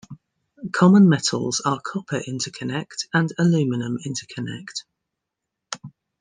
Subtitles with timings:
[0.73, 4.83] Common metals are copper interconnect and aluminum interconnect.